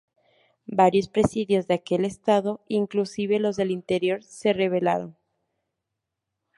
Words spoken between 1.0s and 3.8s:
presidios de aquel estado, inclusive los del